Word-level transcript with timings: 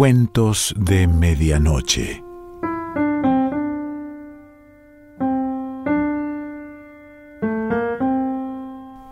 Cuentos 0.00 0.74
de 0.78 1.06
Medianoche. 1.06 2.24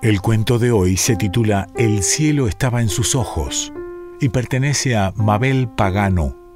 El 0.01 0.23
cuento 0.23 0.59
de 0.59 0.71
hoy 0.71 0.97
se 0.97 1.17
titula 1.17 1.67
El 1.77 2.03
cielo 2.03 2.49
estaba 2.49 2.81
en 2.81 2.89
sus 2.89 3.15
ojos 3.15 3.71
y 4.19 4.31
pertenece 4.31 4.97
a 4.97 5.13
Mabel 5.15 5.69
Pagano. 5.69 6.48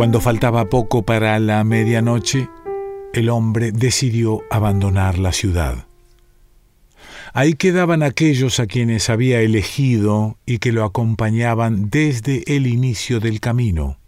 Cuando 0.00 0.22
faltaba 0.22 0.70
poco 0.70 1.02
para 1.02 1.38
la 1.40 1.62
medianoche, 1.62 2.48
el 3.12 3.28
hombre 3.28 3.70
decidió 3.70 4.40
abandonar 4.50 5.18
la 5.18 5.30
ciudad. 5.30 5.88
Ahí 7.34 7.52
quedaban 7.52 8.02
aquellos 8.02 8.60
a 8.60 8.66
quienes 8.66 9.10
había 9.10 9.42
elegido 9.42 10.38
y 10.46 10.56
que 10.56 10.72
lo 10.72 10.84
acompañaban 10.84 11.90
desde 11.90 12.44
el 12.46 12.66
inicio 12.66 13.20
del 13.20 13.40
camino. 13.40 13.98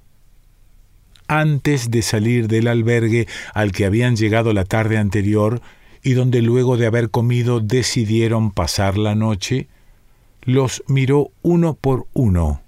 Antes 1.28 1.91
de 1.91 2.01
salir 2.01 2.48
del 2.48 2.68
albergue 2.68 3.29
al 3.52 3.73
que 3.73 3.84
habían 3.84 4.16
llegado 4.16 4.54
la 4.54 4.65
tarde 4.65 4.96
anterior 4.96 5.60
y 6.02 6.15
donde 6.15 6.40
luego 6.40 6.79
de 6.79 6.87
haber 6.87 7.10
comido 7.10 7.60
decidieron 7.60 8.51
pasar 8.51 8.96
la 8.96 9.15
noche, 9.15 9.68
los 10.40 10.82
miró 10.87 11.32
uno 11.43 11.74
por 11.74 12.06
uno 12.15 12.62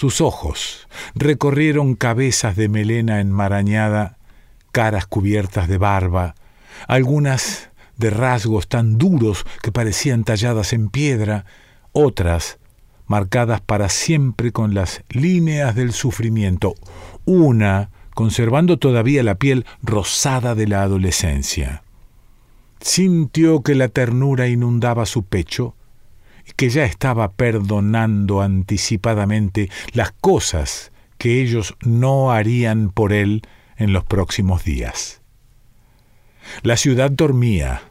sus 0.00 0.22
ojos 0.22 0.88
recorrieron 1.14 1.94
cabezas 1.94 2.56
de 2.56 2.70
melena 2.70 3.20
enmarañada, 3.20 4.16
caras 4.72 5.04
cubiertas 5.04 5.68
de 5.68 5.76
barba, 5.76 6.36
algunas 6.88 7.68
de 7.98 8.08
rasgos 8.08 8.66
tan 8.66 8.96
duros 8.96 9.44
que 9.62 9.72
parecían 9.72 10.24
talladas 10.24 10.72
en 10.72 10.88
piedra, 10.88 11.44
otras 11.92 12.58
marcadas 13.08 13.60
para 13.60 13.90
siempre 13.90 14.52
con 14.52 14.72
las 14.72 15.04
líneas 15.10 15.74
del 15.74 15.92
sufrimiento, 15.92 16.72
una 17.26 17.90
conservando 18.14 18.78
todavía 18.78 19.22
la 19.22 19.34
piel 19.34 19.66
rosada 19.82 20.54
de 20.54 20.66
la 20.66 20.82
adolescencia. 20.82 21.82
Sintió 22.80 23.62
que 23.62 23.74
la 23.74 23.88
ternura 23.88 24.48
inundaba 24.48 25.04
su 25.04 25.24
pecho, 25.24 25.74
que 26.56 26.70
ya 26.70 26.84
estaba 26.84 27.32
perdonando 27.32 28.40
anticipadamente 28.40 29.70
las 29.92 30.12
cosas 30.12 30.92
que 31.18 31.40
ellos 31.42 31.76
no 31.84 32.32
harían 32.32 32.90
por 32.90 33.12
él 33.12 33.42
en 33.76 33.92
los 33.92 34.04
próximos 34.04 34.64
días. 34.64 35.20
La 36.62 36.76
ciudad 36.76 37.10
dormía. 37.10 37.82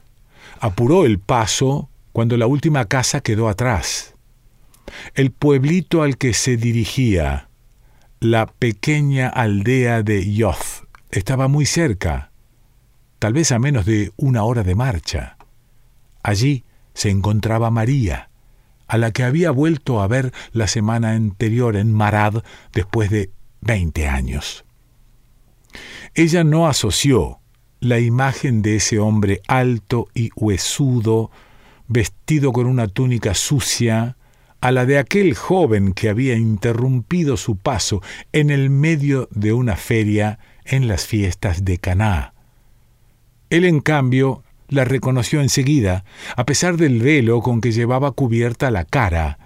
Apuró 0.59 1.05
el 1.05 1.19
paso 1.19 1.89
cuando 2.11 2.37
la 2.37 2.47
última 2.47 2.85
casa 2.85 3.21
quedó 3.21 3.47
atrás. 3.47 4.15
El 5.13 5.31
pueblito 5.31 6.01
al 6.01 6.17
que 6.17 6.33
se 6.33 6.57
dirigía, 6.57 7.49
la 8.19 8.47
pequeña 8.47 9.29
aldea 9.29 10.03
de 10.03 10.33
Yoth, 10.33 10.87
estaba 11.11 11.47
muy 11.47 11.65
cerca, 11.65 12.31
tal 13.19 13.33
vez 13.33 13.51
a 13.51 13.59
menos 13.59 13.85
de 13.85 14.11
una 14.17 14.43
hora 14.43 14.63
de 14.63 14.75
marcha. 14.75 15.37
Allí 16.23 16.65
se 16.93 17.09
encontraba 17.09 17.71
María, 17.71 18.28
a 18.89 18.97
la 18.97 19.11
que 19.11 19.23
había 19.23 19.51
vuelto 19.51 20.01
a 20.01 20.07
ver 20.07 20.33
la 20.51 20.67
semana 20.67 21.11
anterior 21.11 21.77
en 21.77 21.93
Marad 21.93 22.43
después 22.73 23.09
de 23.11 23.31
veinte 23.61 24.07
años. 24.07 24.65
Ella 26.15 26.43
no 26.43 26.67
asoció 26.67 27.39
la 27.79 27.99
imagen 27.99 28.63
de 28.63 28.77
ese 28.77 28.99
hombre 28.99 29.41
alto 29.47 30.07
y 30.13 30.31
huesudo, 30.35 31.29
vestido 31.87 32.51
con 32.51 32.65
una 32.65 32.87
túnica 32.87 33.35
sucia, 33.35 34.17
a 34.59 34.71
la 34.71 34.85
de 34.85 34.97
aquel 34.97 35.35
joven 35.35 35.93
que 35.93 36.09
había 36.09 36.35
interrumpido 36.35 37.37
su 37.37 37.57
paso 37.57 38.01
en 38.33 38.49
el 38.49 38.71
medio 38.71 39.29
de 39.31 39.53
una 39.53 39.75
feria 39.75 40.39
en 40.65 40.87
las 40.87 41.05
fiestas 41.05 41.63
de 41.63 41.77
Caná. 41.77 42.33
Él, 43.51 43.65
en 43.65 43.79
cambio, 43.81 44.43
la 44.69 44.85
reconoció 44.85 45.41
enseguida, 45.41 46.05
a 46.35 46.45
pesar 46.45 46.77
del 46.77 47.01
velo 47.01 47.41
con 47.41 47.61
que 47.61 47.71
llevaba 47.71 48.11
cubierta 48.11 48.71
la 48.71 48.85
cara, 48.85 49.39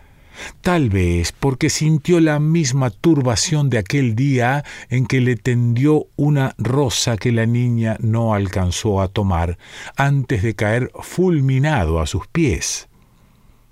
tal 0.61 0.89
vez 0.89 1.31
porque 1.31 1.69
sintió 1.69 2.19
la 2.19 2.39
misma 2.39 2.89
turbación 2.89 3.69
de 3.69 3.77
aquel 3.77 4.15
día 4.15 4.63
en 4.89 5.05
que 5.05 5.21
le 5.21 5.35
tendió 5.35 6.07
una 6.15 6.55
rosa 6.57 7.17
que 7.17 7.31
la 7.31 7.45
niña 7.45 7.97
no 7.99 8.33
alcanzó 8.33 9.01
a 9.01 9.07
tomar 9.07 9.57
antes 9.95 10.43
de 10.43 10.55
caer 10.55 10.91
fulminado 11.01 11.99
a 11.99 12.07
sus 12.07 12.27
pies. 12.27 12.87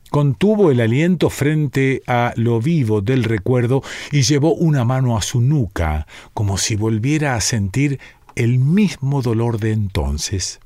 Contuvo 0.10 0.72
el 0.72 0.82
aliento 0.82 1.30
frente 1.30 2.04
a 2.06 2.34
lo 2.36 2.60
vivo 2.60 3.00
del 3.00 3.24
recuerdo 3.24 3.82
y 4.12 4.24
llevó 4.24 4.54
una 4.54 4.84
mano 4.84 5.18
a 5.18 5.22
su 5.22 5.40
nuca, 5.40 6.06
como 6.34 6.58
si 6.58 6.76
volviera 6.76 7.36
a 7.36 7.42
sentir 7.42 7.98
el 8.36 8.60
mismo 8.60 9.22
dolor 9.22 9.58
de 9.60 9.72
entonces 9.72 10.60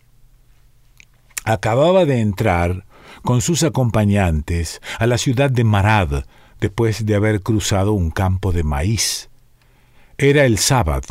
acababa 1.45 2.05
de 2.05 2.19
entrar 2.19 2.85
con 3.23 3.41
sus 3.41 3.63
acompañantes 3.63 4.81
a 4.99 5.07
la 5.07 5.17
ciudad 5.17 5.49
de 5.49 5.63
Marad 5.63 6.25
después 6.59 7.05
de 7.05 7.15
haber 7.15 7.41
cruzado 7.41 7.93
un 7.93 8.11
campo 8.11 8.51
de 8.51 8.63
maíz. 8.63 9.29
Era 10.17 10.45
el 10.45 10.57
sábado 10.57 11.07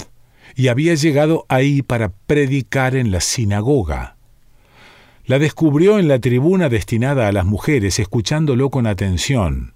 y 0.57 0.69
había 0.69 0.95
llegado 0.95 1.47
ahí 1.49 1.83
para 1.83 2.11
predicar 2.11 2.97
en 2.97 3.11
la 3.11 3.21
sinagoga. 3.21 4.17
La 5.25 5.39
descubrió 5.39 5.99
en 5.99 6.09
la 6.09 6.19
tribuna 6.19 6.69
destinada 6.69 7.29
a 7.29 7.33
las 7.33 7.47
mujeres, 7.47 7.99
escuchándolo 7.99 8.71
con 8.71 8.87
atención. 8.87 9.75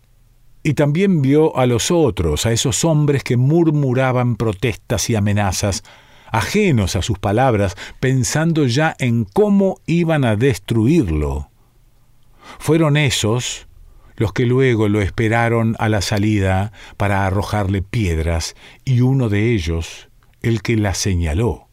Y 0.62 0.74
también 0.74 1.22
vio 1.22 1.56
a 1.56 1.66
los 1.66 1.90
otros, 1.90 2.44
a 2.44 2.52
esos 2.52 2.84
hombres 2.84 3.24
que 3.24 3.36
murmuraban 3.36 4.36
protestas 4.36 5.08
y 5.08 5.16
amenazas 5.16 5.84
ajenos 6.32 6.96
a 6.96 7.02
sus 7.02 7.18
palabras, 7.18 7.76
pensando 8.00 8.66
ya 8.66 8.94
en 8.98 9.24
cómo 9.24 9.80
iban 9.86 10.24
a 10.24 10.36
destruirlo. 10.36 11.50
Fueron 12.58 12.96
esos 12.96 13.66
los 14.18 14.32
que 14.32 14.46
luego 14.46 14.88
lo 14.88 15.00
esperaron 15.00 15.76
a 15.78 15.88
la 15.88 16.02
salida 16.02 16.72
para 16.96 17.24
arrojarle 17.24 17.82
piedras, 17.82 18.56
y 18.84 19.00
uno 19.00 19.28
de 19.28 19.52
ellos, 19.52 20.08
el 20.42 20.60
que 20.60 20.76
la 20.76 20.94
señaló. 20.94 21.68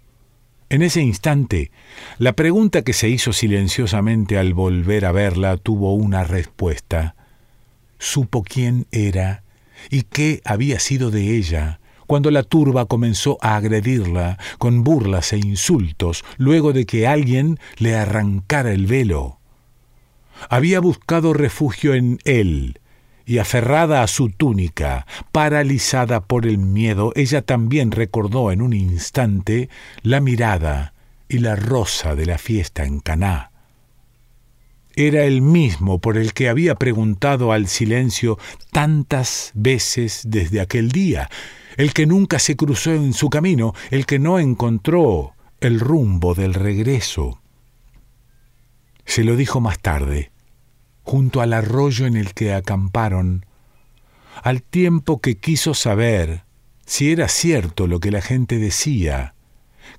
En 0.70 0.82
ese 0.82 1.02
instante, 1.02 1.72
la 2.18 2.34
pregunta 2.34 2.84
que 2.84 2.94
se 2.94 3.10
hizo 3.10 3.34
silenciosamente 3.34 4.38
al 4.38 4.54
volver 4.54 5.06
a 5.06 5.12
verla 5.12 5.58
tuvo 5.58 5.94
una 5.94 6.24
respuesta. 6.24 7.16
Supo 7.98 8.44
quién 8.44 8.86
era 8.92 9.44
y 9.90 10.04
qué 10.04 10.42
había 10.44 10.80
sido 10.80 11.12
de 11.12 11.36
ella, 11.36 11.80
cuando 12.08 12.32
la 12.32 12.44
turba 12.44 12.86
comenzó 12.86 13.38
a 13.42 13.56
agredirla 13.56 14.38
con 14.58 14.84
burlas 14.84 15.34
e 15.34 15.38
insultos 15.38 16.24
luego 16.38 16.74
de 16.74 16.86
que 16.86 17.08
alguien 17.08 17.60
le 17.78 17.96
arrancara 17.96 18.72
el 18.72 18.86
velo. 18.88 19.40
Había 20.50 20.80
buscado 20.80 21.34
refugio 21.34 21.94
en 21.94 22.20
él, 22.26 22.80
y 23.26 23.40
aferrada 23.40 24.04
a 24.04 24.08
su 24.08 24.30
túnica, 24.30 25.08
paralizada 25.32 26.22
por 26.22 26.46
el 26.46 26.58
miedo, 26.60 27.12
ella 27.16 27.42
también 27.42 27.92
recordó 27.92 28.52
en 28.52 28.62
un 28.62 28.74
instante 28.74 29.70
la 30.04 30.20
mirada 30.22 30.94
y 31.28 31.40
la 31.40 31.56
rosa 31.56 32.16
de 32.16 32.26
la 32.26 32.38
fiesta 32.38 32.86
en 32.86 33.00
Caná. 33.00 33.52
Era 34.96 35.26
el 35.26 35.42
mismo 35.42 36.00
por 36.00 36.18
el 36.18 36.34
que 36.34 36.48
había 36.48 36.76
preguntado 36.76 37.52
al 37.52 37.68
silencio 37.68 38.38
tantas 38.72 39.52
veces 39.54 40.22
desde 40.26 40.62
aquel 40.62 40.92
día, 40.92 41.30
el 41.76 41.94
que 41.94 42.06
nunca 42.06 42.40
se 42.40 42.56
cruzó 42.56 42.92
en 42.92 43.14
su 43.14 43.30
camino, 43.30 43.74
el 43.92 44.06
que 44.06 44.20
no 44.20 44.40
encontró 44.40 45.34
el 45.60 45.80
rumbo 45.80 46.34
del 46.34 46.54
regreso. 46.54 47.42
Se 49.06 49.24
lo 49.24 49.36
dijo 49.36 49.60
más 49.60 49.80
tarde, 49.80 50.32
junto 51.04 51.42
al 51.42 51.54
arroyo 51.54 52.06
en 52.06 52.16
el 52.16 52.34
que 52.34 52.54
acamparon, 52.54 53.46
al 54.44 54.62
tiempo 54.64 55.22
que 55.22 55.38
quiso 55.38 55.74
saber 55.74 56.44
si 56.86 57.12
era 57.12 57.28
cierto 57.28 57.88
lo 57.88 58.00
que 58.00 58.12
la 58.12 58.22
gente 58.22 58.58
decía, 58.58 59.34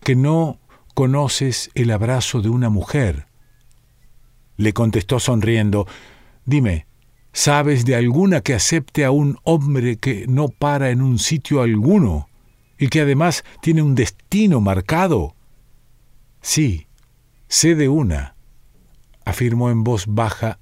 que 0.02 0.14
no 0.14 0.61
conoces 0.94 1.70
el 1.75 1.90
abrazo 1.90 2.43
de 2.43 2.49
una 2.49 2.70
mujer. 2.70 3.26
Le 4.56 4.72
contestó 4.72 5.20
sonriendo, 5.20 5.87
Dime, 6.44 6.87
¿Sabes 7.36 7.84
de 7.84 7.94
alguna 7.94 8.40
que 8.40 8.54
acepte 8.54 9.04
a 9.04 9.10
un 9.10 9.36
hombre 9.42 9.98
que 9.98 10.24
no 10.26 10.48
para 10.48 10.88
en 10.88 11.02
un 11.02 11.18
sitio 11.18 11.60
alguno 11.60 12.30
y 12.78 12.88
que 12.88 13.02
además 13.02 13.44
tiene 13.60 13.82
un 13.82 13.94
destino 13.94 14.62
marcado? 14.62 15.34
Sí, 16.40 16.86
sé 17.46 17.74
de 17.74 17.90
una, 17.90 18.36
afirmó 19.26 19.68
en 19.68 19.84
voz 19.84 20.06
baja, 20.06 20.58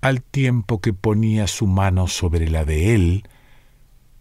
al 0.00 0.22
tiempo 0.22 0.80
que 0.80 0.92
ponía 0.92 1.48
su 1.48 1.66
mano 1.66 2.06
sobre 2.06 2.48
la 2.48 2.64
de 2.64 2.94
él, 2.94 3.28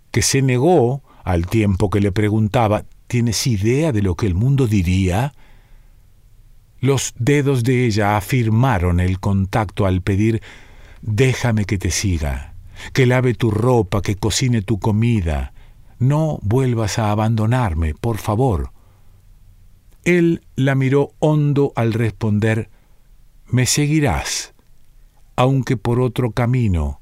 que 0.09 0.23
se 0.23 0.41
negó 0.41 1.03
al 1.23 1.45
tiempo 1.45 1.91
que 1.91 2.01
le 2.01 2.11
preguntaba, 2.11 2.83
¿tienes 3.05 3.45
idea 3.45 3.91
de 3.91 4.01
lo 4.01 4.15
que 4.15 4.25
el 4.25 4.33
mundo 4.33 4.65
diría? 4.65 5.35
Los 6.79 7.13
dedos 7.19 7.63
de 7.63 7.85
ella 7.85 8.17
afirmaron 8.17 8.99
el 8.99 9.19
contacto 9.19 9.85
al 9.85 10.01
pedir, 10.01 10.41
déjame 11.05 11.65
que 11.65 11.77
te 11.77 11.91
siga, 11.91 12.53
que 12.91 13.05
lave 13.05 13.35
tu 13.35 13.51
ropa, 13.51 14.01
que 14.01 14.15
cocine 14.15 14.61
tu 14.61 14.79
comida, 14.79 15.53
no 15.99 16.39
vuelvas 16.41 16.99
a 16.99 17.11
abandonarme, 17.11 17.93
por 17.93 18.17
favor. 18.17 18.71
Él 20.03 20.43
la 20.55 20.75
miró 20.75 21.11
hondo 21.19 21.71
al 21.75 21.93
responder, 21.93 22.69
me 23.47 23.65
seguirás, 23.65 24.53
aunque 25.35 25.77
por 25.77 25.99
otro 25.99 26.31
camino, 26.31 27.01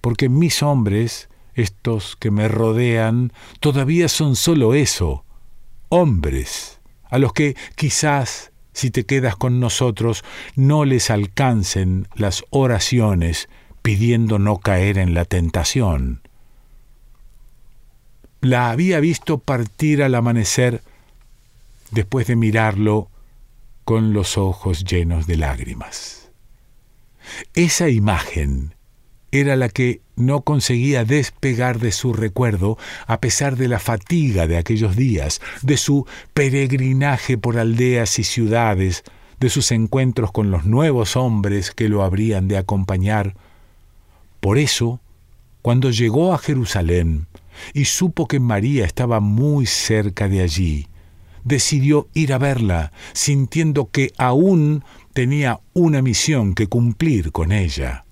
porque 0.00 0.28
mis 0.28 0.62
hombres, 0.62 1.28
estos 1.54 2.16
que 2.16 2.30
me 2.30 2.48
rodean, 2.48 3.32
todavía 3.60 4.08
son 4.08 4.36
solo 4.36 4.74
eso, 4.74 5.24
hombres, 5.88 6.80
a 7.04 7.18
los 7.18 7.32
que 7.32 7.56
quizás, 7.76 8.51
si 8.72 8.90
te 8.90 9.04
quedas 9.04 9.36
con 9.36 9.60
nosotros, 9.60 10.24
no 10.56 10.84
les 10.84 11.10
alcancen 11.10 12.08
las 12.14 12.44
oraciones 12.50 13.48
pidiendo 13.82 14.38
no 14.38 14.58
caer 14.58 14.98
en 14.98 15.14
la 15.14 15.24
tentación. 15.24 16.20
La 18.40 18.70
había 18.70 19.00
visto 19.00 19.38
partir 19.38 20.02
al 20.02 20.14
amanecer 20.14 20.82
después 21.90 22.26
de 22.26 22.36
mirarlo 22.36 23.08
con 23.84 24.12
los 24.12 24.38
ojos 24.38 24.84
llenos 24.84 25.26
de 25.26 25.36
lágrimas. 25.36 26.30
Esa 27.54 27.88
imagen 27.88 28.74
era 29.32 29.56
la 29.56 29.70
que 29.70 30.02
no 30.14 30.42
conseguía 30.42 31.04
despegar 31.04 31.78
de 31.80 31.90
su 31.90 32.12
recuerdo 32.12 32.78
a 33.06 33.18
pesar 33.20 33.56
de 33.56 33.66
la 33.66 33.78
fatiga 33.78 34.46
de 34.46 34.58
aquellos 34.58 34.94
días, 34.94 35.40
de 35.62 35.78
su 35.78 36.06
peregrinaje 36.34 37.38
por 37.38 37.58
aldeas 37.58 38.18
y 38.18 38.24
ciudades, 38.24 39.04
de 39.40 39.48
sus 39.48 39.72
encuentros 39.72 40.30
con 40.30 40.50
los 40.50 40.66
nuevos 40.66 41.16
hombres 41.16 41.72
que 41.72 41.88
lo 41.88 42.04
habrían 42.04 42.46
de 42.46 42.58
acompañar. 42.58 43.34
Por 44.40 44.58
eso, 44.58 45.00
cuando 45.62 45.90
llegó 45.90 46.34
a 46.34 46.38
Jerusalén 46.38 47.26
y 47.72 47.86
supo 47.86 48.28
que 48.28 48.38
María 48.38 48.84
estaba 48.84 49.20
muy 49.20 49.66
cerca 49.66 50.28
de 50.28 50.42
allí, 50.42 50.88
decidió 51.44 52.06
ir 52.12 52.34
a 52.34 52.38
verla, 52.38 52.92
sintiendo 53.14 53.88
que 53.90 54.12
aún 54.18 54.84
tenía 55.14 55.60
una 55.72 56.02
misión 56.02 56.54
que 56.54 56.66
cumplir 56.66 57.32
con 57.32 57.50
ella. 57.50 58.04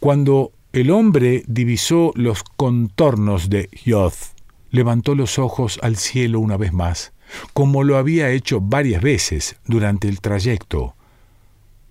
Cuando 0.00 0.52
el 0.72 0.90
hombre 0.90 1.42
divisó 1.46 2.12
los 2.14 2.42
contornos 2.42 3.48
de 3.48 3.70
Yoth, 3.84 4.34
levantó 4.70 5.14
los 5.14 5.38
ojos 5.38 5.78
al 5.82 5.96
cielo 5.96 6.40
una 6.40 6.56
vez 6.56 6.72
más, 6.72 7.12
como 7.52 7.82
lo 7.82 7.96
había 7.96 8.30
hecho 8.30 8.60
varias 8.60 9.02
veces 9.02 9.56
durante 9.64 10.08
el 10.08 10.20
trayecto. 10.20 10.94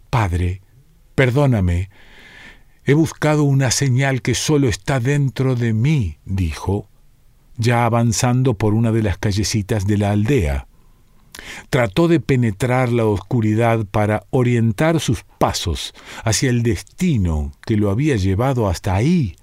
Padre, 0.10 0.62
perdóname, 1.16 1.90
he 2.86 2.94
buscado 2.94 3.44
una 3.44 3.72
señal 3.72 4.22
que 4.22 4.36
solo 4.36 4.70
está 4.70 5.00
dentro 5.00 5.56
de 5.56 5.74
mí, 5.74 6.18
dijo, 6.26 6.88
ya 7.58 7.86
avanzando 7.86 8.54
por 8.54 8.74
una 8.74 8.92
de 8.92 9.02
las 9.02 9.18
callecitas 9.18 9.88
de 9.88 9.98
la 9.98 10.12
aldea. 10.12 10.68
Trató 11.70 12.08
de 12.08 12.20
penetrar 12.20 12.92
la 12.92 13.06
oscuridad 13.06 13.86
para 13.86 14.26
orientar 14.30 15.00
sus 15.00 15.24
pasos 15.38 15.94
hacia 16.24 16.50
el 16.50 16.64
destino 16.64 17.52
que 17.66 17.78
lo 17.78 17.90
había 17.90 18.16
llevado 18.16 18.68
hasta 18.68 18.96
ahí. 18.96 19.36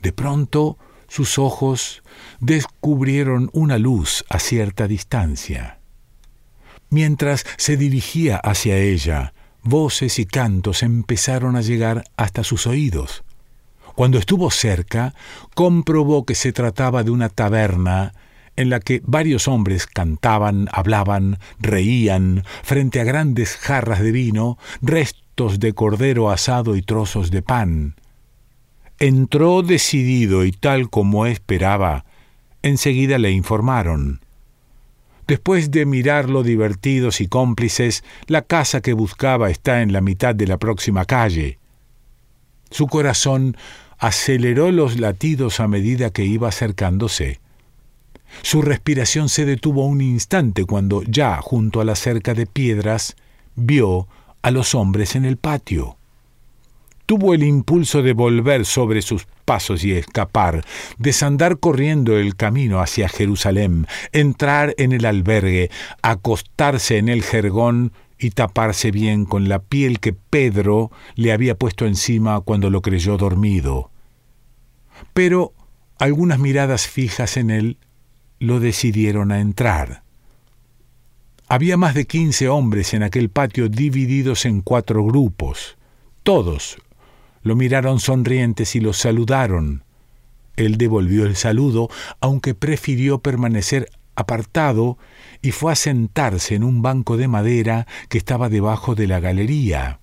De 0.00 0.12
pronto 0.12 0.78
sus 1.08 1.38
ojos 1.38 2.02
descubrieron 2.40 3.50
una 3.52 3.78
luz 3.78 4.24
a 4.28 4.38
cierta 4.38 4.88
distancia. 4.88 5.78
Mientras 6.90 7.44
se 7.56 7.76
dirigía 7.76 8.36
hacia 8.36 8.78
ella, 8.78 9.34
voces 9.62 10.18
y 10.18 10.26
cantos 10.26 10.82
empezaron 10.82 11.56
a 11.56 11.60
llegar 11.60 12.04
hasta 12.16 12.44
sus 12.44 12.66
oídos. 12.66 13.24
Cuando 13.94 14.18
estuvo 14.18 14.50
cerca, 14.50 15.14
comprobó 15.54 16.24
que 16.24 16.34
se 16.34 16.52
trataba 16.52 17.02
de 17.02 17.10
una 17.10 17.28
taberna 17.28 18.14
en 18.56 18.70
la 18.70 18.80
que 18.80 19.02
varios 19.04 19.48
hombres 19.48 19.86
cantaban, 19.86 20.68
hablaban, 20.72 21.38
reían, 21.58 22.44
frente 22.62 23.00
a 23.00 23.04
grandes 23.04 23.56
jarras 23.56 24.00
de 24.00 24.12
vino, 24.12 24.58
restos 24.80 25.60
de 25.60 25.72
cordero 25.72 26.30
asado 26.30 26.76
y 26.76 26.82
trozos 26.82 27.30
de 27.30 27.42
pan. 27.42 27.96
Entró 28.98 29.62
decidido 29.62 30.44
y 30.44 30.52
tal 30.52 30.90
como 30.90 31.26
esperaba. 31.26 32.04
Enseguida 32.62 33.18
le 33.18 33.32
informaron. 33.32 34.20
Después 35.26 35.70
de 35.70 35.86
mirarlo 35.86 36.42
divertidos 36.42 37.20
y 37.20 37.26
cómplices, 37.26 38.04
la 38.26 38.42
casa 38.42 38.80
que 38.80 38.92
buscaba 38.92 39.50
está 39.50 39.82
en 39.82 39.92
la 39.92 40.00
mitad 40.00 40.34
de 40.34 40.46
la 40.46 40.58
próxima 40.58 41.04
calle. 41.04 41.58
Su 42.70 42.86
corazón 42.86 43.56
aceleró 43.98 44.72
los 44.72 44.98
latidos 44.98 45.60
a 45.60 45.68
medida 45.68 46.10
que 46.10 46.24
iba 46.24 46.48
acercándose. 46.48 47.41
Su 48.40 48.62
respiración 48.62 49.28
se 49.28 49.44
detuvo 49.44 49.84
un 49.84 50.00
instante 50.00 50.64
cuando, 50.64 51.02
ya 51.02 51.36
junto 51.42 51.80
a 51.80 51.84
la 51.84 51.94
cerca 51.94 52.34
de 52.34 52.46
piedras, 52.46 53.16
vio 53.54 54.08
a 54.40 54.50
los 54.50 54.74
hombres 54.74 55.14
en 55.14 55.24
el 55.24 55.36
patio. 55.36 55.96
Tuvo 57.06 57.34
el 57.34 57.42
impulso 57.42 58.02
de 58.02 58.14
volver 58.14 58.64
sobre 58.64 59.02
sus 59.02 59.26
pasos 59.44 59.84
y 59.84 59.92
escapar, 59.92 60.64
desandar 60.98 61.58
corriendo 61.58 62.16
el 62.16 62.36
camino 62.36 62.80
hacia 62.80 63.08
Jerusalén, 63.08 63.86
entrar 64.12 64.74
en 64.78 64.92
el 64.92 65.04
albergue, 65.04 65.70
acostarse 66.00 66.98
en 66.98 67.08
el 67.08 67.22
jergón 67.22 67.92
y 68.18 68.30
taparse 68.30 68.90
bien 68.90 69.24
con 69.24 69.48
la 69.48 69.58
piel 69.58 70.00
que 70.00 70.12
Pedro 70.12 70.90
le 71.14 71.32
había 71.32 71.56
puesto 71.56 71.86
encima 71.86 72.40
cuando 72.40 72.70
lo 72.70 72.80
creyó 72.80 73.16
dormido. 73.16 73.90
Pero 75.12 75.52
algunas 75.98 76.38
miradas 76.38 76.86
fijas 76.86 77.36
en 77.36 77.50
él 77.50 77.78
lo 78.42 78.58
decidieron 78.58 79.30
a 79.30 79.40
entrar. 79.40 80.02
Había 81.46 81.76
más 81.76 81.94
de 81.94 82.06
quince 82.06 82.48
hombres 82.48 82.92
en 82.92 83.04
aquel 83.04 83.28
patio 83.28 83.68
divididos 83.68 84.46
en 84.46 84.62
cuatro 84.62 85.04
grupos. 85.04 85.76
Todos 86.24 86.78
lo 87.42 87.54
miraron 87.54 88.00
sonrientes 88.00 88.74
y 88.74 88.80
lo 88.80 88.94
saludaron. 88.94 89.84
Él 90.56 90.76
devolvió 90.76 91.24
el 91.24 91.36
saludo, 91.36 91.88
aunque 92.20 92.54
prefirió 92.54 93.20
permanecer 93.20 93.90
apartado 94.16 94.98
y 95.40 95.52
fue 95.52 95.72
a 95.72 95.76
sentarse 95.76 96.56
en 96.56 96.64
un 96.64 96.82
banco 96.82 97.16
de 97.16 97.28
madera 97.28 97.86
que 98.08 98.18
estaba 98.18 98.48
debajo 98.48 98.96
de 98.96 99.06
la 99.06 99.20
galería. 99.20 100.00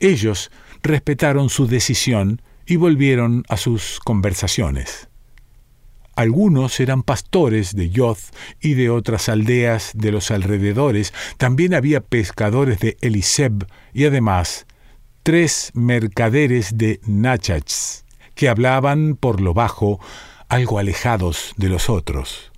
Ellos 0.00 0.50
respetaron 0.82 1.48
su 1.48 1.68
decisión 1.68 2.42
y 2.66 2.74
volvieron 2.74 3.44
a 3.48 3.56
sus 3.56 4.00
conversaciones. 4.00 5.07
Algunos 6.18 6.80
eran 6.80 7.04
pastores 7.04 7.76
de 7.76 7.90
Yoth 7.90 8.18
y 8.60 8.74
de 8.74 8.90
otras 8.90 9.28
aldeas 9.28 9.92
de 9.94 10.10
los 10.10 10.32
alrededores, 10.32 11.14
también 11.36 11.74
había 11.74 12.00
pescadores 12.00 12.80
de 12.80 12.96
Eliseb 13.02 13.68
y 13.94 14.04
además 14.04 14.66
tres 15.22 15.70
mercaderes 15.74 16.76
de 16.76 16.98
Nachats, 17.06 18.04
que 18.34 18.48
hablaban 18.48 19.14
por 19.14 19.40
lo 19.40 19.54
bajo, 19.54 20.00
algo 20.48 20.80
alejados 20.80 21.54
de 21.56 21.68
los 21.68 21.88
otros. 21.88 22.50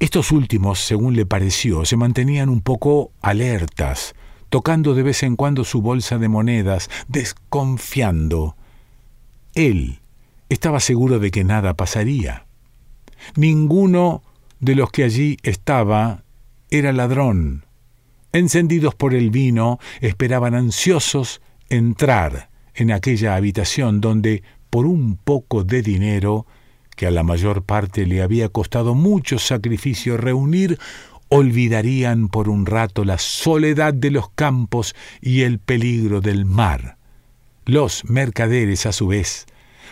Estos 0.00 0.32
últimos, 0.32 0.78
según 0.78 1.14
le 1.14 1.26
pareció, 1.26 1.84
se 1.84 1.98
mantenían 1.98 2.48
un 2.48 2.62
poco 2.62 3.12
alertas, 3.20 4.14
tocando 4.48 4.94
de 4.94 5.02
vez 5.02 5.22
en 5.24 5.36
cuando 5.36 5.64
su 5.64 5.82
bolsa 5.82 6.16
de 6.16 6.28
monedas, 6.30 6.88
desconfiando. 7.06 8.56
Él 9.52 10.00
estaba 10.48 10.80
seguro 10.80 11.18
de 11.18 11.30
que 11.30 11.44
nada 11.44 11.74
pasaría. 11.74 12.46
Ninguno 13.36 14.22
de 14.60 14.74
los 14.74 14.90
que 14.90 15.04
allí 15.04 15.36
estaba 15.42 16.24
era 16.70 16.92
ladrón. 16.92 17.64
Encendidos 18.32 18.94
por 18.94 19.14
el 19.14 19.30
vino, 19.30 19.78
esperaban 20.00 20.54
ansiosos 20.54 21.42
entrar 21.68 22.50
en 22.74 22.90
aquella 22.92 23.34
habitación 23.34 24.00
donde, 24.00 24.42
por 24.70 24.86
un 24.86 25.16
poco 25.16 25.64
de 25.64 25.82
dinero, 25.82 26.46
que 26.96 27.06
a 27.06 27.10
la 27.10 27.22
mayor 27.22 27.62
parte 27.64 28.06
le 28.06 28.22
había 28.22 28.48
costado 28.48 28.94
mucho 28.94 29.38
sacrificio 29.38 30.16
reunir, 30.16 30.78
olvidarían 31.28 32.28
por 32.28 32.48
un 32.48 32.66
rato 32.66 33.04
la 33.04 33.18
soledad 33.18 33.94
de 33.94 34.10
los 34.10 34.30
campos 34.30 34.94
y 35.20 35.42
el 35.42 35.58
peligro 35.58 36.20
del 36.20 36.44
mar. 36.44 36.96
Los 37.64 38.04
mercaderes, 38.04 38.86
a 38.86 38.92
su 38.92 39.06
vez, 39.06 39.46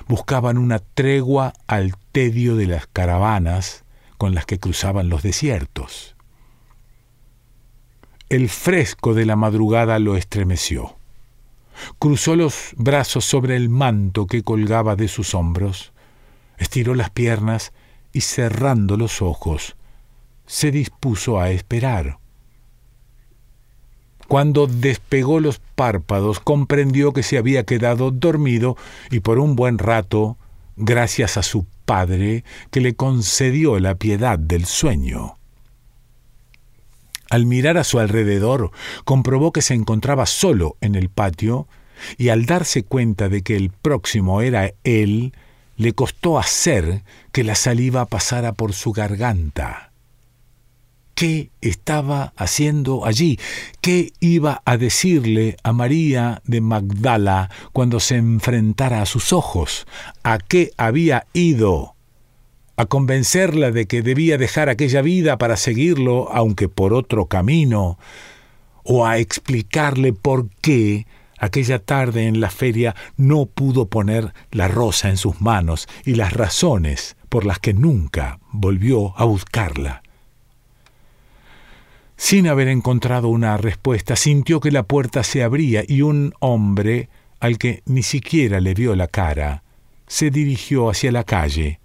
buscaban 0.06 0.58
una 0.58 0.80
tregua 0.80 1.52
al 1.66 1.94
tedio 2.12 2.56
de 2.56 2.66
las 2.66 2.86
caravanas 2.86 3.84
con 4.18 4.34
las 4.34 4.46
que 4.46 4.58
cruzaban 4.58 5.08
los 5.08 5.22
desiertos. 5.22 6.16
el 8.30 8.48
fresco 8.48 9.12
de 9.12 9.26
la 9.26 9.34
madrugada 9.34 9.98
lo 9.98 10.16
estremeció. 10.16 10.96
Cruzó 11.98 12.36
los 12.36 12.70
brazos 12.76 13.24
sobre 13.24 13.56
el 13.56 13.68
manto 13.68 14.26
que 14.26 14.42
colgaba 14.42 14.94
de 14.94 15.08
sus 15.08 15.34
hombros, 15.34 15.92
estiró 16.56 16.94
las 16.94 17.10
piernas 17.10 17.72
y 18.12 18.20
cerrando 18.20 18.96
los 18.96 19.20
ojos, 19.20 19.74
se 20.46 20.70
dispuso 20.70 21.40
a 21.40 21.50
esperar. 21.50 22.18
Cuando 24.28 24.68
despegó 24.68 25.40
los 25.40 25.60
párpados 25.74 26.38
comprendió 26.38 27.12
que 27.12 27.24
se 27.24 27.36
había 27.36 27.64
quedado 27.64 28.12
dormido 28.12 28.76
y 29.10 29.20
por 29.20 29.40
un 29.40 29.56
buen 29.56 29.78
rato, 29.78 30.36
gracias 30.76 31.36
a 31.36 31.42
su 31.42 31.66
padre, 31.90 32.44
que 32.70 32.80
le 32.80 32.94
concedió 32.94 33.80
la 33.80 33.96
piedad 33.96 34.38
del 34.38 34.64
sueño. 34.64 35.38
Al 37.28 37.46
mirar 37.46 37.78
a 37.78 37.82
su 37.82 37.98
alrededor, 37.98 38.70
comprobó 39.04 39.50
que 39.50 39.60
se 39.60 39.74
encontraba 39.74 40.26
solo 40.26 40.76
en 40.80 40.94
el 40.94 41.08
patio, 41.08 41.66
y 42.16 42.28
al 42.28 42.46
darse 42.46 42.84
cuenta 42.84 43.28
de 43.28 43.42
que 43.42 43.56
el 43.56 43.70
próximo 43.70 44.40
era 44.40 44.72
él, 44.84 45.32
le 45.76 45.92
costó 45.92 46.38
hacer 46.38 47.02
que 47.32 47.42
la 47.42 47.56
saliva 47.56 48.06
pasara 48.06 48.52
por 48.52 48.72
su 48.72 48.92
garganta 48.92 49.89
qué 51.20 51.50
estaba 51.60 52.32
haciendo 52.38 53.04
allí, 53.04 53.38
qué 53.82 54.14
iba 54.20 54.62
a 54.64 54.78
decirle 54.78 55.58
a 55.62 55.74
María 55.74 56.40
de 56.46 56.62
Magdala 56.62 57.50
cuando 57.74 58.00
se 58.00 58.16
enfrentara 58.16 59.02
a 59.02 59.04
sus 59.04 59.34
ojos, 59.34 59.86
a 60.22 60.38
qué 60.38 60.70
había 60.78 61.26
ido, 61.34 61.94
a 62.78 62.86
convencerla 62.86 63.70
de 63.70 63.84
que 63.84 64.00
debía 64.00 64.38
dejar 64.38 64.70
aquella 64.70 65.02
vida 65.02 65.36
para 65.36 65.58
seguirlo, 65.58 66.32
aunque 66.32 66.70
por 66.70 66.94
otro 66.94 67.26
camino, 67.26 67.98
o 68.82 69.04
a 69.04 69.18
explicarle 69.18 70.14
por 70.14 70.48
qué 70.62 71.06
aquella 71.38 71.80
tarde 71.80 72.28
en 72.28 72.40
la 72.40 72.48
feria 72.48 72.96
no 73.18 73.44
pudo 73.44 73.88
poner 73.90 74.32
la 74.52 74.68
rosa 74.68 75.10
en 75.10 75.18
sus 75.18 75.42
manos 75.42 75.86
y 76.06 76.14
las 76.14 76.32
razones 76.32 77.18
por 77.28 77.44
las 77.44 77.58
que 77.58 77.74
nunca 77.74 78.40
volvió 78.52 79.12
a 79.18 79.26
buscarla. 79.26 80.00
Sin 82.20 82.48
haber 82.48 82.68
encontrado 82.68 83.28
una 83.28 83.56
respuesta, 83.56 84.14
sintió 84.14 84.60
que 84.60 84.70
la 84.70 84.82
puerta 84.82 85.24
se 85.24 85.42
abría 85.42 85.84
y 85.88 86.02
un 86.02 86.34
hombre, 86.38 87.08
al 87.40 87.56
que 87.56 87.82
ni 87.86 88.02
siquiera 88.02 88.60
le 88.60 88.74
vio 88.74 88.94
la 88.94 89.08
cara, 89.08 89.62
se 90.06 90.30
dirigió 90.30 90.90
hacia 90.90 91.12
la 91.12 91.24
calle, 91.24 91.80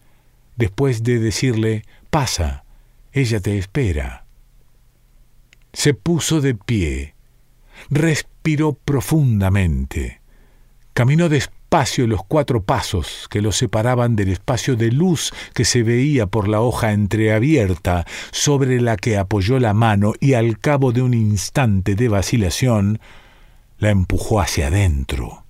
después 0.57 1.03
de 1.03 1.19
decirle 1.19 1.83
Pasa, 2.09 2.65
ella 3.13 3.39
te 3.39 3.57
espera. 3.57 4.25
Se 5.71 5.93
puso 5.93 6.41
de 6.41 6.53
pie, 6.53 7.15
respiró 7.89 8.73
profundamente, 8.73 10.19
caminó 10.93 11.29
despacio 11.29 11.54
los 12.07 12.23
cuatro 12.23 12.63
pasos 12.63 13.27
que 13.29 13.41
lo 13.41 13.51
separaban 13.51 14.15
del 14.15 14.29
espacio 14.29 14.77
de 14.77 14.91
luz 14.91 15.33
que 15.53 15.65
se 15.65 15.83
veía 15.83 16.25
por 16.25 16.47
la 16.47 16.61
hoja 16.61 16.93
entreabierta 16.93 18.05
sobre 18.31 18.79
la 18.79 18.95
que 18.95 19.17
apoyó 19.17 19.59
la 19.59 19.73
mano 19.73 20.13
y 20.21 20.35
al 20.35 20.57
cabo 20.57 20.93
de 20.93 21.01
un 21.01 21.13
instante 21.13 21.95
de 21.95 22.07
vacilación 22.07 22.99
la 23.77 23.89
empujó 23.89 24.39
hacia 24.39 24.67
adentro. 24.67 25.43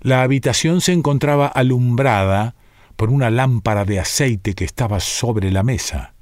La 0.00 0.22
habitación 0.22 0.80
se 0.80 0.94
encontraba 0.94 1.48
alumbrada 1.48 2.54
por 2.96 3.10
una 3.10 3.28
lámpara 3.28 3.84
de 3.84 4.00
aceite 4.00 4.54
que 4.54 4.64
estaba 4.64 5.00
sobre 5.00 5.50
la 5.50 5.62
mesa. 5.62 6.14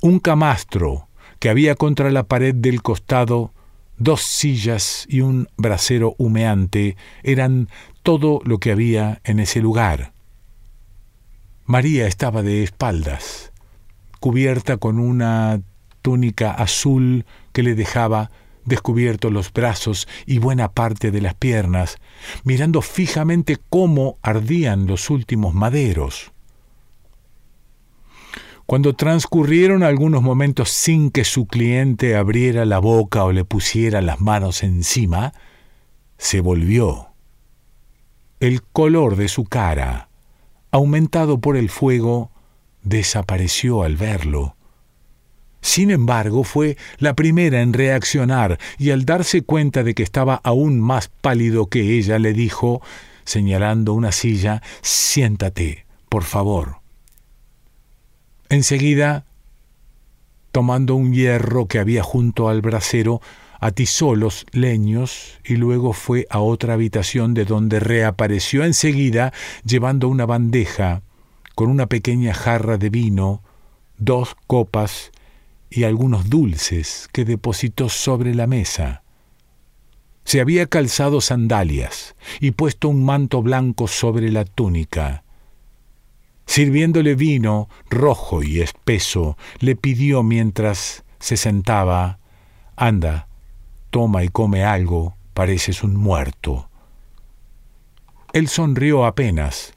Un 0.00 0.18
camastro 0.18 1.08
que 1.38 1.50
había 1.50 1.76
contra 1.76 2.10
la 2.10 2.24
pared 2.24 2.52
del 2.52 2.82
costado 2.82 3.52
Dos 3.98 4.22
sillas 4.22 5.06
y 5.08 5.20
un 5.22 5.48
brasero 5.56 6.14
humeante 6.18 6.96
eran 7.22 7.68
todo 8.02 8.40
lo 8.44 8.58
que 8.58 8.70
había 8.70 9.20
en 9.24 9.40
ese 9.40 9.60
lugar. 9.60 10.12
María 11.64 12.06
estaba 12.06 12.42
de 12.42 12.62
espaldas, 12.62 13.52
cubierta 14.20 14.76
con 14.76 14.98
una 14.98 15.62
túnica 16.02 16.52
azul 16.52 17.24
que 17.52 17.62
le 17.62 17.74
dejaba 17.74 18.30
descubiertos 18.64 19.32
los 19.32 19.52
brazos 19.52 20.06
y 20.26 20.38
buena 20.38 20.72
parte 20.72 21.10
de 21.10 21.22
las 21.22 21.34
piernas, 21.34 21.96
mirando 22.44 22.82
fijamente 22.82 23.56
cómo 23.70 24.18
ardían 24.22 24.86
los 24.86 25.08
últimos 25.08 25.54
maderos. 25.54 26.32
Cuando 28.66 28.96
transcurrieron 28.96 29.84
algunos 29.84 30.22
momentos 30.22 30.70
sin 30.70 31.12
que 31.12 31.22
su 31.22 31.46
cliente 31.46 32.16
abriera 32.16 32.64
la 32.64 32.80
boca 32.80 33.22
o 33.22 33.30
le 33.30 33.44
pusiera 33.44 34.02
las 34.02 34.20
manos 34.20 34.64
encima, 34.64 35.32
se 36.18 36.40
volvió. 36.40 37.10
El 38.40 38.64
color 38.64 39.14
de 39.14 39.28
su 39.28 39.44
cara, 39.44 40.08
aumentado 40.72 41.40
por 41.40 41.56
el 41.56 41.70
fuego, 41.70 42.32
desapareció 42.82 43.84
al 43.84 43.96
verlo. 43.96 44.56
Sin 45.60 45.92
embargo, 45.92 46.42
fue 46.42 46.76
la 46.98 47.14
primera 47.14 47.62
en 47.62 47.72
reaccionar 47.72 48.58
y 48.78 48.90
al 48.90 49.04
darse 49.04 49.42
cuenta 49.42 49.84
de 49.84 49.94
que 49.94 50.02
estaba 50.02 50.40
aún 50.42 50.80
más 50.80 51.08
pálido 51.08 51.66
que 51.66 51.96
ella, 51.96 52.18
le 52.18 52.32
dijo, 52.32 52.82
señalando 53.24 53.94
una 53.94 54.10
silla, 54.10 54.60
Siéntate, 54.82 55.86
por 56.08 56.24
favor. 56.24 56.85
Enseguida, 58.48 59.24
tomando 60.52 60.94
un 60.94 61.12
hierro 61.12 61.66
que 61.66 61.78
había 61.78 62.02
junto 62.02 62.48
al 62.48 62.60
brasero, 62.60 63.20
atizó 63.60 64.14
los 64.14 64.46
leños 64.52 65.38
y 65.44 65.56
luego 65.56 65.92
fue 65.92 66.26
a 66.30 66.40
otra 66.40 66.74
habitación 66.74 67.34
de 67.34 67.44
donde 67.44 67.80
reapareció 67.80 68.64
enseguida 68.64 69.32
llevando 69.64 70.08
una 70.08 70.26
bandeja 70.26 71.02
con 71.54 71.70
una 71.70 71.86
pequeña 71.86 72.34
jarra 72.34 72.76
de 72.76 72.90
vino, 72.90 73.42
dos 73.98 74.36
copas 74.46 75.10
y 75.70 75.84
algunos 75.84 76.28
dulces 76.28 77.08
que 77.12 77.24
depositó 77.24 77.88
sobre 77.88 78.34
la 78.34 78.46
mesa. 78.46 79.02
Se 80.24 80.40
había 80.40 80.66
calzado 80.66 81.20
sandalias 81.20 82.14
y 82.40 82.50
puesto 82.50 82.88
un 82.88 83.04
manto 83.04 83.42
blanco 83.42 83.88
sobre 83.88 84.30
la 84.30 84.44
túnica. 84.44 85.22
Sirviéndole 86.46 87.16
vino 87.16 87.68
rojo 87.90 88.42
y 88.42 88.60
espeso, 88.60 89.36
le 89.58 89.76
pidió 89.76 90.22
mientras 90.22 91.04
se 91.18 91.36
sentaba, 91.36 92.18
Anda, 92.76 93.28
toma 93.90 94.24
y 94.24 94.28
come 94.28 94.64
algo, 94.64 95.16
pareces 95.34 95.82
un 95.82 95.96
muerto. 95.96 96.70
Él 98.32 98.48
sonrió 98.48 99.06
apenas, 99.06 99.74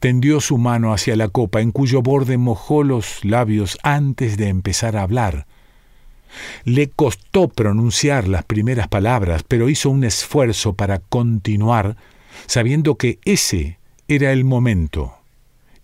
tendió 0.00 0.40
su 0.40 0.58
mano 0.58 0.92
hacia 0.92 1.16
la 1.16 1.28
copa 1.28 1.60
en 1.60 1.72
cuyo 1.72 2.02
borde 2.02 2.36
mojó 2.36 2.82
los 2.82 3.24
labios 3.24 3.78
antes 3.82 4.36
de 4.36 4.48
empezar 4.48 4.96
a 4.96 5.02
hablar. 5.02 5.46
Le 6.64 6.90
costó 6.90 7.48
pronunciar 7.48 8.28
las 8.28 8.44
primeras 8.44 8.88
palabras, 8.88 9.44
pero 9.46 9.68
hizo 9.68 9.88
un 9.90 10.04
esfuerzo 10.04 10.74
para 10.74 10.98
continuar, 10.98 11.96
sabiendo 12.46 12.96
que 12.96 13.18
ese 13.24 13.78
era 14.08 14.32
el 14.32 14.44
momento 14.44 15.14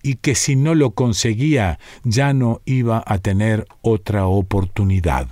y 0.02 0.16
que 0.16 0.34
si 0.34 0.56
no 0.56 0.74
lo 0.74 0.92
conseguía 0.92 1.78
ya 2.04 2.32
no 2.32 2.60
iba 2.64 3.02
a 3.06 3.18
tener 3.18 3.66
otra 3.82 4.26
oportunidad. 4.26 5.28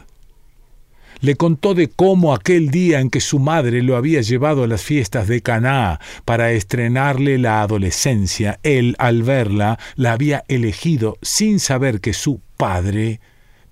Le 1.21 1.35
contó 1.35 1.75
de 1.75 1.89
cómo 1.89 2.33
aquel 2.33 2.71
día 2.71 3.01
en 3.01 3.11
que 3.11 3.21
su 3.21 3.41
madre 3.41 3.83
lo 3.83 3.97
había 3.97 4.21
llevado 4.21 4.63
a 4.63 4.69
las 4.69 4.83
fiestas 4.83 5.27
de 5.27 5.41
Caná 5.41 5.99
para 6.25 6.53
estrenarle 6.53 7.39
la 7.39 7.63
adolescencia, 7.63 8.61
él, 8.63 8.95
al 8.99 9.25
verla, 9.25 9.81
la 9.97 10.13
había 10.13 10.45
elegido 10.47 11.19
sin 11.21 11.59
saber 11.59 12.01
que 12.01 12.13
su 12.13 12.41
padre 12.57 13.21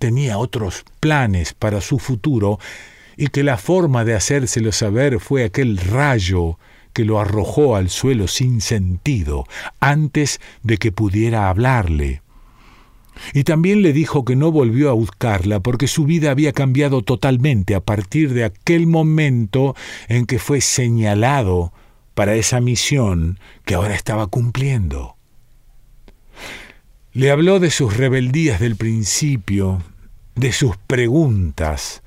tenía 0.00 0.38
otros 0.38 0.84
planes 0.98 1.54
para 1.54 1.80
su 1.80 2.00
futuro 2.00 2.58
y 3.16 3.28
que 3.28 3.44
la 3.44 3.58
forma 3.58 4.04
de 4.04 4.14
hacérselo 4.14 4.72
saber 4.72 5.20
fue 5.20 5.44
aquel 5.44 5.78
rayo 5.78 6.58
que 6.96 7.04
lo 7.04 7.20
arrojó 7.20 7.76
al 7.76 7.90
suelo 7.90 8.26
sin 8.26 8.62
sentido, 8.62 9.44
antes 9.80 10.40
de 10.62 10.78
que 10.78 10.92
pudiera 10.92 11.50
hablarle. 11.50 12.22
Y 13.34 13.44
también 13.44 13.82
le 13.82 13.92
dijo 13.92 14.24
que 14.24 14.34
no 14.34 14.50
volvió 14.50 14.88
a 14.88 14.94
buscarla 14.94 15.60
porque 15.60 15.88
su 15.88 16.06
vida 16.06 16.30
había 16.30 16.54
cambiado 16.54 17.02
totalmente 17.02 17.74
a 17.74 17.80
partir 17.80 18.32
de 18.32 18.44
aquel 18.44 18.86
momento 18.86 19.76
en 20.08 20.24
que 20.24 20.38
fue 20.38 20.62
señalado 20.62 21.70
para 22.14 22.34
esa 22.34 22.62
misión 22.62 23.40
que 23.66 23.74
ahora 23.74 23.94
estaba 23.94 24.26
cumpliendo. 24.28 25.16
Le 27.12 27.30
habló 27.30 27.60
de 27.60 27.70
sus 27.70 27.94
rebeldías 27.94 28.58
del 28.58 28.76
principio, 28.76 29.82
de 30.34 30.50
sus 30.52 30.78
preguntas, 30.78 32.02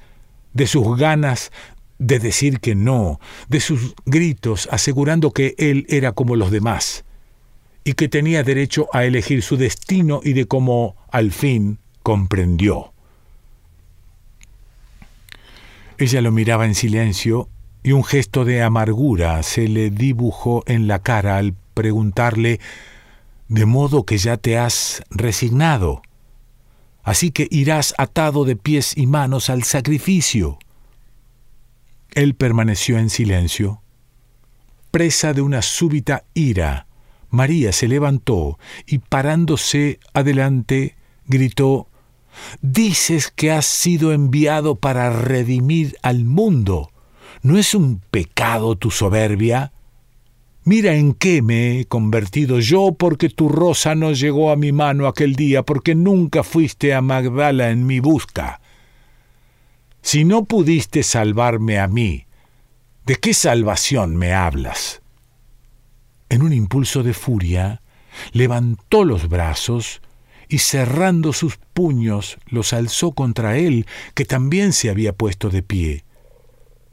de 0.53 0.65
sus 0.65 0.98
ganas 0.98 1.51
de 2.00 2.18
decir 2.20 2.60
que 2.60 2.74
no, 2.74 3.20
de 3.50 3.60
sus 3.60 3.94
gritos 4.06 4.68
asegurando 4.72 5.32
que 5.32 5.53
él 5.58 5.86
era 5.89 6.13
como 6.13 6.36
los 6.36 6.50
demás, 6.50 7.06
y 7.84 7.94
que 7.94 8.08
tenía 8.08 8.44
derecho 8.44 8.88
a 8.94 9.06
elegir 9.06 9.44
su 9.44 9.58
destino 9.58 10.22
y 10.24 10.34
de 10.34 10.46
cómo 10.46 10.96
al 11.12 11.32
fin 11.32 11.79
comprendió. 12.01 12.94
Ella 15.98 16.22
lo 16.22 16.32
miraba 16.32 16.65
en 16.65 16.75
silencio 16.75 17.50
y 17.84 17.91
un 17.91 18.03
gesto 18.03 18.46
de 18.46 18.63
amargura 18.63 19.44
se 19.44 19.68
le 19.68 19.89
dibujó 19.89 20.63
en 20.65 20.88
la 20.88 21.00
cara 21.00 21.38
al 21.38 21.53
preguntarle, 21.74 22.60
de 23.48 23.65
modo 23.65 24.06
que 24.06 24.18
ya 24.18 24.38
te 24.38 24.58
has 24.58 25.03
resignado. 25.10 26.01
Así 27.03 27.32
que 27.32 27.48
irás 27.50 27.96
atado 27.98 28.46
de 28.46 28.56
pies 28.56 28.96
y 28.96 29.08
manos 29.08 29.50
al 29.50 29.63
sacrificio. 29.63 30.60
Él 32.13 32.36
permaneció 32.36 32.98
en 32.98 33.10
silencio. 33.10 33.82
Presa 34.92 35.34
de 35.34 35.42
una 35.42 35.62
súbita 35.62 36.25
ira, 36.34 36.88
María 37.30 37.72
se 37.72 37.88
levantó 37.88 38.58
y 38.88 39.00
parándose 39.00 40.00
adelante, 40.13 40.96
gritó, 41.28 41.88
Dices 42.62 43.32
que 43.36 43.51
has 43.51 43.66
sido 43.66 44.13
enviado 44.13 44.75
para 44.75 45.10
redimir 45.10 45.98
al 46.01 46.25
mundo. 46.25 46.92
¿No 47.42 47.58
es 47.58 47.74
un 47.75 48.01
pecado 48.12 48.75
tu 48.75 48.92
soberbia? 48.92 49.74
Mira 50.63 50.96
en 50.96 51.13
qué 51.13 51.42
me 51.42 51.80
he 51.80 51.86
convertido 51.86 52.60
yo 52.60 52.94
porque 52.98 53.30
tu 53.30 53.50
rosa 53.50 53.96
no 53.96 54.12
llegó 54.12 54.51
a 54.51 54.56
mi 54.56 54.72
mano 54.72 55.08
aquel 55.08 55.36
día, 55.36 55.63
porque 55.63 55.96
nunca 55.96 56.44
fuiste 56.44 56.94
a 56.94 57.01
Magdala 57.01 57.72
en 57.72 57.86
mi 57.86 58.00
busca. 58.00 58.59
Si 60.01 60.24
no 60.25 60.46
pudiste 60.46 61.03
salvarme 61.03 61.79
a 61.79 61.88
mí, 61.88 62.25
¿de 63.06 63.15
qué 63.15 63.34
salvación 63.34 64.15
me 64.15 64.34
hablas? 64.34 65.01
En 66.29 66.41
un 66.41 66.53
impulso 66.53 67.03
de 67.03 67.13
furia, 67.13 67.82
levantó 68.32 69.03
los 69.03 69.29
brazos 69.29 70.01
y 70.48 70.60
cerrando 70.60 71.32
sus 71.32 71.58
puños 71.58 72.39
los 72.48 72.74
alzó 72.74 73.12
contra 73.12 73.58
él, 73.58 73.86
que 74.15 74.25
también 74.25 74.74
se 74.74 74.89
había 74.89 75.13
puesto 75.13 75.50
de 75.50 75.62
pie. 75.62 76.06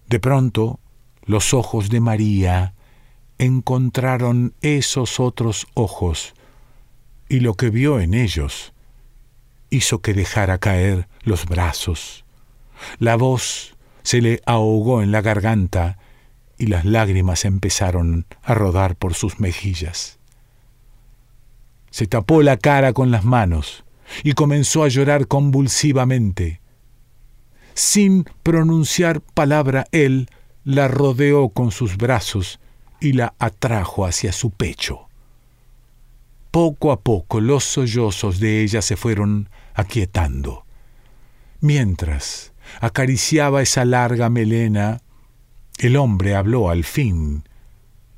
De 0.08 0.20
pronto, 0.20 0.78
los 1.24 1.54
ojos 1.54 1.88
de 1.88 2.00
María 2.00 2.74
encontraron 3.38 4.54
esos 4.60 5.20
otros 5.20 5.66
ojos, 5.74 6.34
y 7.28 7.40
lo 7.40 7.54
que 7.54 7.70
vio 7.70 7.98
en 7.98 8.14
ellos 8.14 8.74
hizo 9.70 10.00
que 10.00 10.14
dejara 10.14 10.58
caer 10.58 11.08
los 11.22 11.46
brazos. 11.46 12.25
La 12.98 13.16
voz 13.16 13.76
se 14.02 14.20
le 14.20 14.40
ahogó 14.46 15.02
en 15.02 15.12
la 15.12 15.20
garganta 15.20 15.98
y 16.58 16.66
las 16.66 16.84
lágrimas 16.84 17.44
empezaron 17.44 18.26
a 18.42 18.54
rodar 18.54 18.96
por 18.96 19.14
sus 19.14 19.40
mejillas. 19.40 20.18
Se 21.90 22.06
tapó 22.06 22.42
la 22.42 22.56
cara 22.56 22.92
con 22.92 23.10
las 23.10 23.24
manos 23.24 23.84
y 24.22 24.32
comenzó 24.32 24.84
a 24.84 24.88
llorar 24.88 25.26
convulsivamente. 25.26 26.60
Sin 27.74 28.24
pronunciar 28.42 29.20
palabra, 29.20 29.86
él 29.92 30.28
la 30.64 30.88
rodeó 30.88 31.48
con 31.50 31.70
sus 31.70 31.96
brazos 31.96 32.60
y 33.00 33.12
la 33.12 33.34
atrajo 33.38 34.06
hacia 34.06 34.32
su 34.32 34.50
pecho. 34.50 35.08
Poco 36.50 36.90
a 36.90 37.00
poco 37.00 37.40
los 37.40 37.64
sollozos 37.64 38.40
de 38.40 38.62
ella 38.62 38.80
se 38.82 38.96
fueron 38.96 39.50
aquietando. 39.74 40.64
Mientras 41.60 42.52
acariciaba 42.80 43.62
esa 43.62 43.84
larga 43.84 44.30
melena, 44.30 45.00
el 45.78 45.96
hombre 45.96 46.34
habló 46.34 46.70
al 46.70 46.84
fin, 46.84 47.44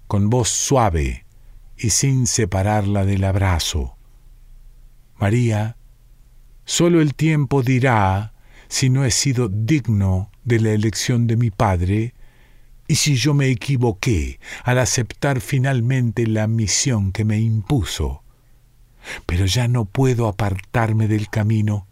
con 0.06 0.30
voz 0.30 0.48
suave 0.48 1.26
y 1.76 1.90
sin 1.90 2.26
separarla 2.26 3.04
del 3.04 3.24
abrazo. 3.24 3.96
María, 5.18 5.76
solo 6.64 7.00
el 7.00 7.14
tiempo 7.14 7.62
dirá 7.62 8.32
si 8.68 8.90
no 8.90 9.04
he 9.04 9.10
sido 9.10 9.48
digno 9.48 10.30
de 10.44 10.60
la 10.60 10.70
elección 10.70 11.26
de 11.26 11.36
mi 11.36 11.50
padre 11.50 12.14
y 12.86 12.94
si 12.94 13.16
yo 13.16 13.34
me 13.34 13.48
equivoqué 13.48 14.40
al 14.64 14.78
aceptar 14.78 15.40
finalmente 15.40 16.26
la 16.26 16.46
misión 16.46 17.12
que 17.12 17.24
me 17.24 17.38
impuso. 17.38 18.22
Pero 19.26 19.46
ya 19.46 19.68
no 19.68 19.84
puedo 19.84 20.26
apartarme 20.26 21.06
del 21.06 21.28
camino. 21.28 21.86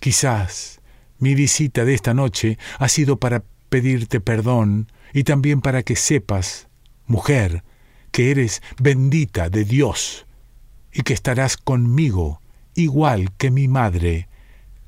Quizás 0.00 0.80
mi 1.24 1.34
visita 1.34 1.86
de 1.86 1.94
esta 1.94 2.12
noche 2.12 2.58
ha 2.78 2.86
sido 2.86 3.16
para 3.16 3.44
pedirte 3.70 4.20
perdón 4.20 4.92
y 5.14 5.24
también 5.24 5.62
para 5.62 5.82
que 5.82 5.96
sepas, 5.96 6.68
mujer, 7.06 7.64
que 8.10 8.30
eres 8.30 8.60
bendita 8.78 9.48
de 9.48 9.64
Dios 9.64 10.26
y 10.92 11.00
que 11.00 11.14
estarás 11.14 11.56
conmigo 11.56 12.42
igual 12.74 13.32
que 13.38 13.50
mi 13.50 13.68
madre 13.68 14.28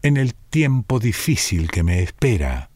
en 0.03 0.19
el 0.19 0.35
tiempo 0.35 0.99
difícil 0.99 1.71
que 1.71 1.83
me 1.83 2.03
espera. 2.03 2.69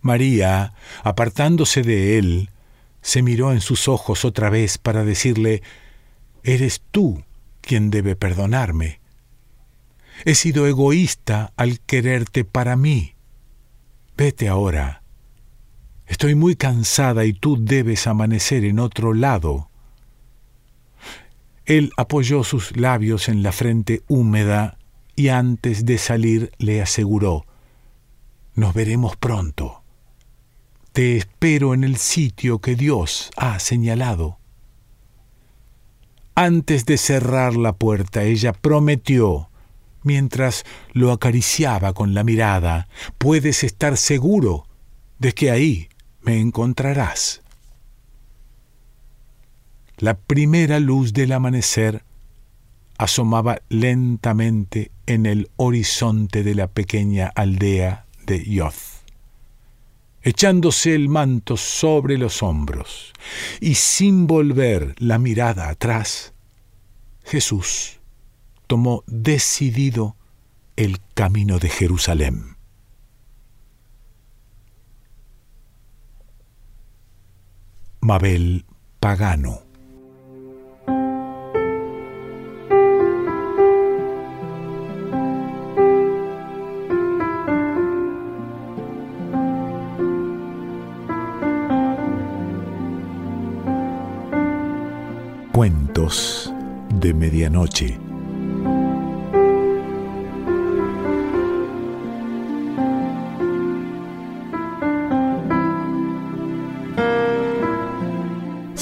María, 0.00 0.74
apartándose 1.04 1.82
de 1.82 2.18
él, 2.18 2.50
se 3.02 3.22
miró 3.22 3.52
en 3.52 3.60
sus 3.60 3.86
ojos 3.86 4.24
otra 4.24 4.50
vez 4.50 4.78
para 4.78 5.04
decirle, 5.04 5.62
Eres 6.42 6.82
tú 6.90 7.22
quien 7.60 7.90
debe 7.90 8.16
perdonarme. 8.16 9.03
He 10.24 10.34
sido 10.34 10.66
egoísta 10.66 11.52
al 11.56 11.80
quererte 11.80 12.44
para 12.44 12.76
mí. 12.76 13.14
Vete 14.16 14.48
ahora. 14.48 15.02
Estoy 16.06 16.34
muy 16.34 16.54
cansada 16.56 17.24
y 17.24 17.32
tú 17.32 17.56
debes 17.58 18.06
amanecer 18.06 18.64
en 18.64 18.78
otro 18.78 19.14
lado. 19.14 19.70
Él 21.64 21.92
apoyó 21.96 22.44
sus 22.44 22.76
labios 22.76 23.28
en 23.28 23.42
la 23.42 23.52
frente 23.52 24.02
húmeda 24.06 24.78
y 25.16 25.28
antes 25.28 25.86
de 25.86 25.98
salir 25.98 26.52
le 26.58 26.82
aseguró, 26.82 27.46
Nos 28.54 28.74
veremos 28.74 29.16
pronto. 29.16 29.82
Te 30.92 31.16
espero 31.16 31.74
en 31.74 31.82
el 31.82 31.96
sitio 31.96 32.60
que 32.60 32.76
Dios 32.76 33.30
ha 33.36 33.58
señalado. 33.58 34.38
Antes 36.36 36.84
de 36.84 36.98
cerrar 36.98 37.56
la 37.56 37.72
puerta, 37.74 38.22
ella 38.22 38.52
prometió, 38.52 39.48
mientras 40.04 40.64
lo 40.92 41.10
acariciaba 41.10 41.92
con 41.92 42.14
la 42.14 42.22
mirada, 42.22 42.88
puedes 43.18 43.64
estar 43.64 43.96
seguro 43.96 44.66
de 45.18 45.32
que 45.32 45.50
ahí 45.50 45.88
me 46.22 46.40
encontrarás. 46.40 47.42
La 49.98 50.14
primera 50.14 50.78
luz 50.78 51.12
del 51.12 51.32
amanecer 51.32 52.04
asomaba 52.98 53.60
lentamente 53.68 54.92
en 55.06 55.26
el 55.26 55.50
horizonte 55.56 56.44
de 56.44 56.54
la 56.54 56.68
pequeña 56.68 57.26
aldea 57.34 58.06
de 58.24 58.44
Yoth 58.44 58.94
echándose 60.24 60.94
el 60.94 61.10
manto 61.10 61.58
sobre 61.58 62.16
los 62.16 62.42
hombros 62.42 63.12
y 63.60 63.74
sin 63.74 64.26
volver 64.26 64.94
la 64.98 65.18
mirada 65.18 65.68
atrás, 65.68 66.32
Jesús 67.24 68.00
tomó 68.66 69.04
decidido 69.06 70.16
el 70.76 71.00
camino 71.14 71.58
de 71.58 71.68
Jerusalén. 71.68 72.56
Mabel 78.00 78.66
Pagano 79.00 79.64
Cuentos 95.54 96.52
de 96.98 97.14
Medianoche. 97.14 97.96